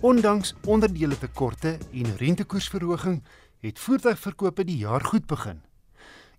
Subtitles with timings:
[0.00, 3.22] Ondanks onderdeeltekorte en rentekoersverhoging
[3.58, 5.60] het voertuigverkope die jaar goed begin.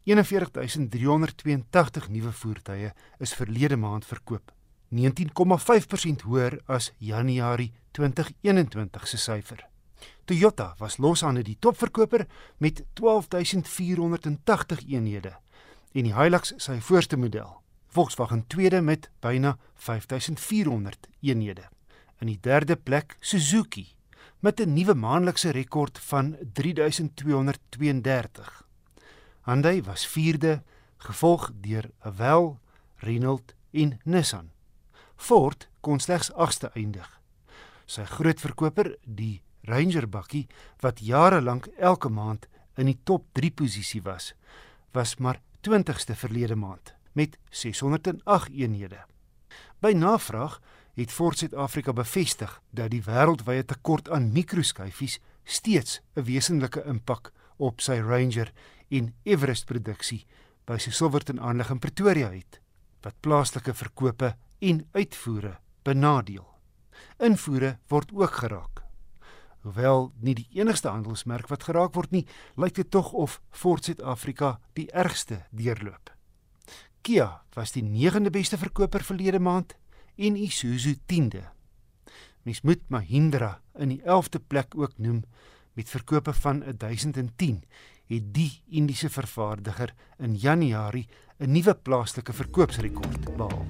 [0.03, 4.51] 41382 nuwe voertuie is verlede maand verkoop,
[4.95, 5.01] 19,5%
[6.23, 9.67] hoër as Januarie 2021 se syfer.
[10.25, 15.37] Toyota was losande die topverkoper met 12480 eenhede
[15.91, 17.61] en die Hilux sy voorste model.
[17.87, 21.69] Volkswagen tweede met byna 5400 eenhede.
[22.19, 23.87] In die derde plek Suzuki
[24.39, 28.67] met 'n nuwe maandelikse rekord van 3232.
[29.43, 30.63] Hyundai was vierde,
[30.97, 32.59] gevolg deur Haval,
[32.97, 34.49] Renault en Nissan.
[35.15, 37.21] Ford kon slegs 8ste eindig.
[37.85, 40.47] Sy groot verkoper, die Ranger bakkie
[40.79, 42.47] wat jare lank elke maand
[42.77, 44.33] in die top 3 posisie was,
[44.91, 49.05] was maar 20ste verlede maand met 608 eenhede.
[49.81, 50.61] By navraag
[50.99, 57.81] het Ford Suid-Afrika bevestig dat die wêreldwye tekort aan mikroskyfies steeds 'n wesenlike impak op
[57.81, 58.51] sy Ranger
[58.89, 60.25] en Everest produksie
[60.65, 62.59] by sy Silverton aanleg in Pretoria het
[63.01, 66.47] wat plaaslike verkope en uitvoere benadeel.
[67.17, 68.83] Invoere word ook geraak.
[69.61, 74.59] Hoewel nie die enigste handelsmerk wat geraak word nie, lyk dit tog of Ford Suid-Afrika
[74.73, 76.11] die ergste deurloop.
[77.01, 79.77] Kia was die 9de beste verkoper verlede maand
[80.19, 81.43] en Isuzu 10de.
[82.43, 85.23] Mens moet Mahindra in die 11de plek ook noem
[85.73, 87.63] met verkope van 1010
[88.09, 93.65] het die Indiese vervaardiger in Januarie 'n nuwe plaaslike verkoopsrekord behaal.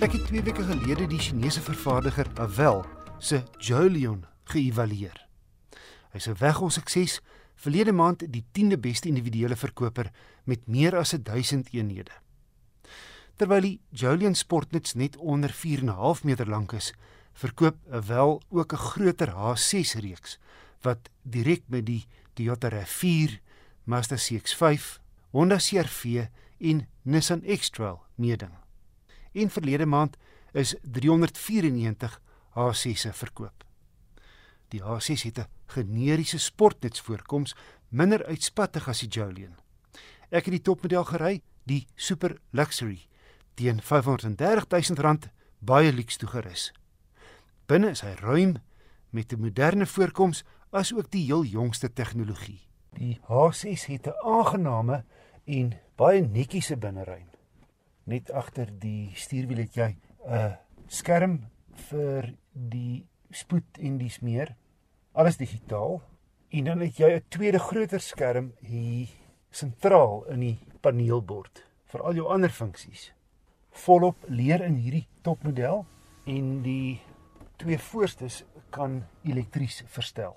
[0.00, 2.84] Ek het 2 weke gelede die Chinese vervaardiger Avel
[3.18, 5.26] se Jolion geëvalueer.
[6.12, 7.20] Hy's 'n weggol sukses,
[7.58, 10.12] verlede maand die 10de beste individuele verkoper
[10.44, 12.14] met meer as 1000 eenhede.
[13.38, 16.92] Terwyl die Jolion Sportnuts net onder 4.5 meter lank is,
[17.38, 17.76] verkoop
[18.06, 20.38] wel ook 'n groter H6 reeks
[20.82, 23.40] wat direk met die Toyota RAV4,
[23.84, 26.26] Mazda CX-5, Honda CR-V
[26.58, 28.52] en Nissan X-Trail meeding.
[29.32, 30.16] En verlede maand
[30.52, 32.20] is 394
[32.54, 33.67] H6se verkoop.
[34.68, 37.54] Die H6 het 'n generiese sportnuts voorkoms,
[37.88, 39.56] minder uitspattig as die Jolion.
[40.30, 43.08] Ek het die topmodel gery, die Super Luxury,
[43.54, 45.18] teen R530 000
[45.58, 46.72] baie luks toegerus.
[47.66, 48.56] Binne is hy ruim
[49.10, 52.60] met 'n moderne voorkoms as ook die heel jongste tegnologie.
[52.92, 55.04] Die H6 het 'n aangename
[55.44, 57.28] en baie netjiese binneruim.
[58.04, 59.96] Net agter die stuurwiel het jy
[60.26, 60.56] 'n
[60.86, 61.46] skerm
[61.88, 64.54] vir die spoed en dis meer.
[65.12, 66.02] Alles digitaal
[66.48, 69.08] en dan het jy 'n tweede groter skerm hier
[69.50, 73.12] sentraal in die paneelbord vir al jou ander funksies.
[73.70, 75.86] Volop leer in hierdie topmodel
[76.26, 77.00] en die
[77.56, 80.36] twee voorstes kan elektries verstel.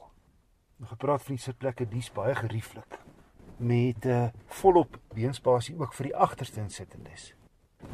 [0.77, 2.99] Nog gepraat van die sitplekke, dis baie gerieflik
[3.61, 7.33] met 'n uh, volop beenspasie ook vir die agterste insittendes.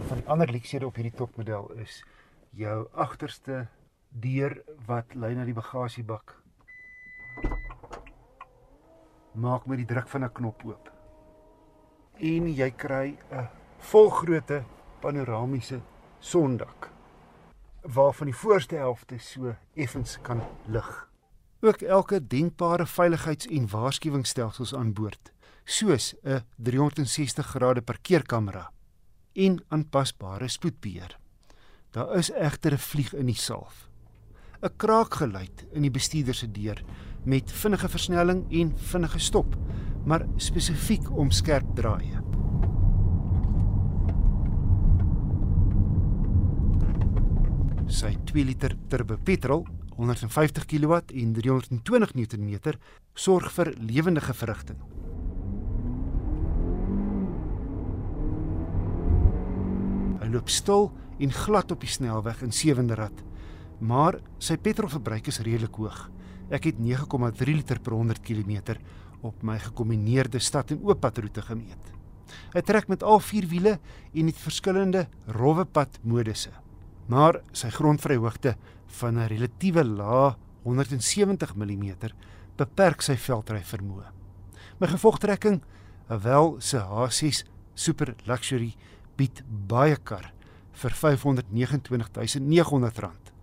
[0.07, 2.03] Van die ander leksiede op hierdie topmodel is
[2.49, 3.67] jou agterste
[4.09, 6.35] deur wat lei na die bagasiebak.
[9.33, 10.91] Maak met die druk van 'n knop oop.
[12.17, 14.63] En jy kry 'n volgrootte
[14.99, 15.81] panoramiese
[16.19, 16.91] sondak
[17.81, 21.09] waarvan die voorste helfte so effens kan lig.
[21.59, 25.31] Ook elke denkbare veiligheids- en waarskuwingsstelsels aan boord,
[25.63, 28.71] soos 'n 360 grade parkeerkamera
[29.33, 31.17] en aanpasbare spoedbeheer.
[31.91, 33.86] Daar is egter 'n vlieg in die salf.
[34.61, 36.83] 'n Kraakgeluid in die bestuurder se deur
[37.25, 39.55] met vinnige versnelling en vinnige stop,
[40.05, 42.27] maar spesifiek om skerp draaie.
[47.87, 49.63] sy 2 liter turbo petrol
[49.97, 52.75] 150 kW en 320 Nm
[53.17, 54.77] sorg vir lewendige verrigting.
[60.21, 63.23] Hy loop stil en glad op die snelweg in sewende rad,
[63.79, 66.09] maar sy petrolverbruik is redelik hoog.
[66.49, 68.77] Ek het 9,3 liter per 100 km
[69.21, 71.93] op my gekombineerde stad en ooppadroete gemeet.
[72.53, 73.79] Hy trek met al vier wiele
[74.13, 76.51] en het verskillende rowwe pad modusse
[77.07, 78.57] maar sy grondvryhoogte
[78.99, 81.95] van 'n relatiewe lae 170 mm
[82.57, 84.11] beperk sy veldry vermoë.
[84.79, 85.61] My gevolgtrekking,
[86.07, 87.43] wel se H6
[87.73, 88.75] Super Luxury
[89.15, 90.33] bied baie kar
[90.71, 93.36] vir R529900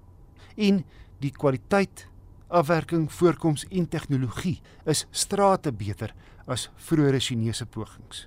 [0.57, 0.85] en
[1.21, 2.07] die kwaliteit,
[2.49, 6.15] afwerking, voorkoms en tegnologie is strate beter
[6.47, 8.27] as vroeëre Chinese pogings.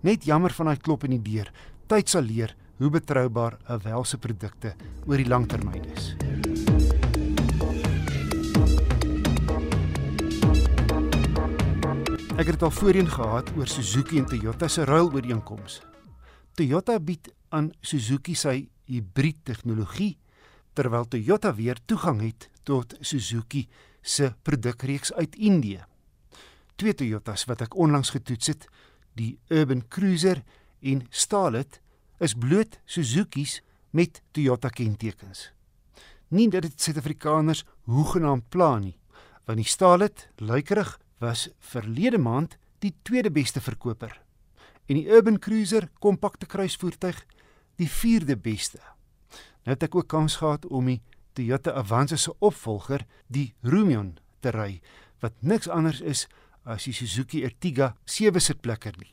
[0.00, 1.50] Net jammer van daai klop in die deur.
[1.88, 4.74] Tyd sal leer hoe betroubaar 'n welse produkte
[5.06, 6.14] oor die lang termyn is.
[12.38, 15.80] Ek het dit al voorheen gehad oor Suzuki en Toyota se ruilooreenkoms.
[16.54, 20.16] Toyota bied aan Suzuki sy hibrid tegnologie
[20.78, 23.64] terwyl Toyota weer toegang het tot Suzuki
[24.02, 25.82] se produkreeks uit Indië.
[26.78, 28.68] Twee Toyotas wat ek onlangs getoets het,
[29.18, 30.44] die Urban Cruiser
[30.78, 31.80] en Starlet,
[32.22, 33.58] is bloot Suzuki's
[33.90, 35.48] met Toyota kentekens.
[36.30, 38.94] Nie dat dit Suid-Afrikaners hoegenaamd pla nie,
[39.48, 42.54] want die Starlet luikerig was verlede maand
[42.84, 44.14] die tweede beste verkoper
[44.88, 47.20] en die Urban Cruiser kompakte kruisvoertuig
[47.76, 48.80] die vierde beste.
[49.68, 51.02] Nou het ek ook kans gehad om die
[51.36, 54.78] Toyota Avanza se opvolger, die Rumion, te ry
[55.20, 56.22] wat niks anders is
[56.64, 59.10] as die Suzuki Ertiga sewe sitplekker nie.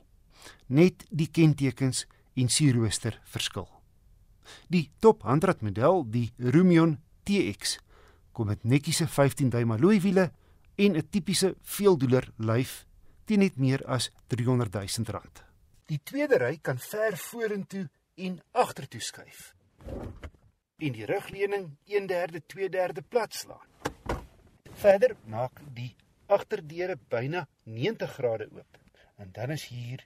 [0.71, 2.05] Net die kentekens
[2.39, 3.67] en sierrooster verskil.
[4.71, 7.75] Die top handratmodel, die Rumion TX,
[8.31, 10.29] kom met netjiese 15 duim alloy wiele
[10.77, 12.85] en 'n tipiese veeldoeler lyf
[13.25, 15.43] teen net meer as 300 000 rand.
[15.85, 19.51] Die tweede ry kan ver vorentoe en agtertoe skuif
[20.77, 23.67] en die rugleuning 1/3 2/3 plat slaan.
[24.73, 25.95] Verder maak die
[26.27, 28.77] agterdeure byna 90 grade oop.
[29.17, 30.05] En dan is hier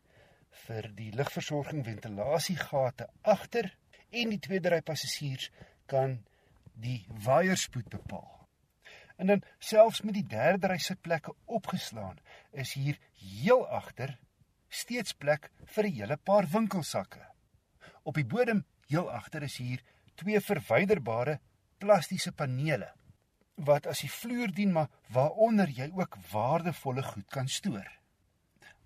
[0.67, 3.75] vir die lugversorging ventilasiegate agter
[4.09, 5.49] en die tweede ry passasiers
[5.85, 6.19] kan
[6.73, 8.47] die waaierspoed bepaal.
[9.17, 12.19] En dan selfs met die derde ry sitplekke opgeslaan,
[12.51, 14.17] is hier heel agter
[14.69, 17.25] steeds plek vir 'n hele paar winkelsakke.
[18.03, 19.81] Op die bodem heel agter is hier
[20.19, 21.39] twee verwyderbare
[21.79, 22.89] plastiese panele
[23.69, 27.87] wat as die vloer dien maar waaronder jy ook waardevolle goed kan stoor.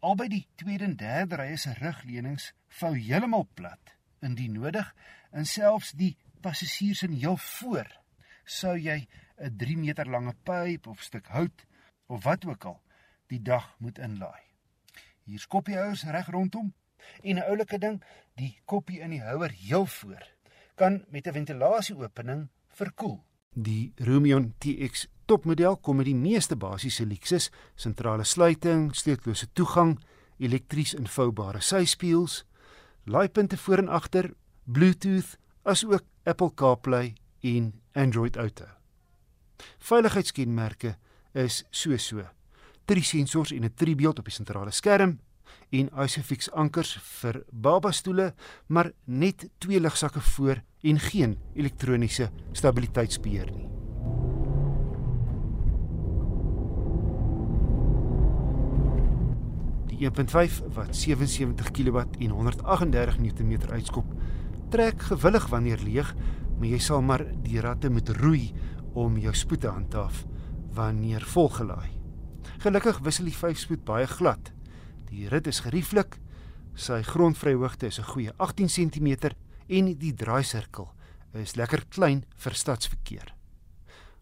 [0.03, 3.93] Albei die tweede en derde rye se rugleunings vou heeltemal plat
[4.25, 4.89] indien nodig
[5.31, 7.89] en selfs die passasiers in heel voor
[8.45, 9.07] sou jy
[9.37, 11.65] 'n 3 meter lange pyp of stuk hout
[12.07, 12.81] of wat ook al
[13.27, 14.41] die dag moet inlaai.
[15.23, 16.73] Hier skoppiehouers reg rondom
[17.21, 18.03] en 'n oulike ding,
[18.35, 20.23] die koppie in die houer heel voor
[20.75, 23.23] kan met 'n ventilasieopening verkoel.
[23.53, 29.99] Die Rumion TX topmodel kom met die meeste basiese luksus, sentrale sluiting, sleutellose toegang,
[30.37, 32.45] elektries invoubare syspieëls,
[33.03, 34.33] laaipunte voor en agter,
[34.63, 38.65] Bluetooth, asook Apple CarPlay en Android Auto.
[39.77, 40.95] Veiligheidskenmerke
[41.33, 42.23] is so so.
[42.85, 45.19] Drie sensors en 'n driebeeld op die sentrale skerm,
[45.69, 48.33] en Isofix ankers vir babastoele,
[48.67, 53.69] maar net twee ligsakke voor en geen elektroniese stabiliteitsbeheer nie.
[59.93, 64.13] Die 1.5 wat 77 kW en 138 Nm uitskop,
[64.69, 66.15] trek gewillig wanneer leeg,
[66.57, 68.51] maar jy sal maar die ratte moet roei
[68.93, 70.25] om jou spoed te handhaaf
[70.73, 71.89] wanneer volgelaai.
[72.63, 74.51] Gelukkig wissel die 5-spoed baie glad
[75.13, 76.15] Die rit is gerieflik.
[76.73, 79.07] Sy grondvryhoogte is 'n goeie 18 cm
[79.67, 80.89] en die draaisirkel
[81.33, 83.35] is lekker klein vir stadsverkeer.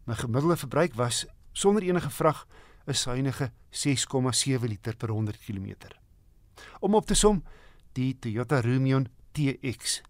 [0.06, 2.48] My gemiddelde verbruik was sonder enige vrag
[2.88, 5.76] 'n suiwige 6,7 liter per 100 km.
[6.80, 7.44] Om op te som,
[7.94, 10.02] die Toyota Rumion TX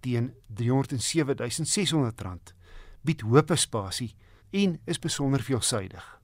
[0.00, 2.52] teen R307600
[3.02, 4.14] bied hoë spasie
[4.50, 6.20] en is besonder veelsuidig.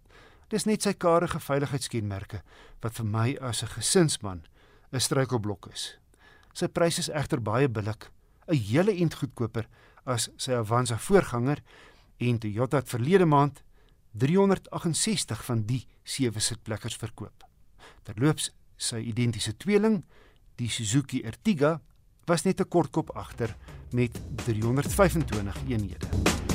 [0.48, 2.42] Dis net sy karige veiligheidskenmerke
[2.82, 4.42] wat vir my as 'n gesinsman
[4.92, 5.98] 'n struikelblok is.
[6.52, 8.10] Sy prys is egter baie billik,
[8.48, 9.66] 'n hele ent goedkoper
[10.06, 11.62] as sy Avanza voorganger
[12.18, 13.62] en Toyota het verlede maand
[14.12, 17.44] 368 van die sewe sitplekkers verkoop.
[18.02, 20.04] Terloops, sy identiese tweeling,
[20.56, 21.80] die Suzuki Ertiga,
[22.26, 23.56] was net 'n kort kop agter
[23.92, 24.12] met
[24.44, 26.53] 325 eenhede.